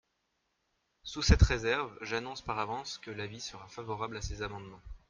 [1.03, 4.81] Sous cette réserve, j’annonce par avance que l’avis sera favorable à ces amendements.